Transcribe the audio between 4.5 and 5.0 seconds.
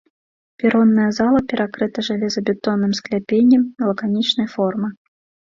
формы.